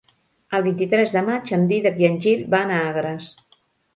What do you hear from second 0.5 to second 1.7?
El vint-i-tres de maig en